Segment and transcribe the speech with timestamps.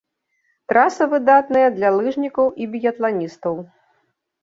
[0.73, 3.65] Траса выдатныя для лыжнікаў і біятланістаў.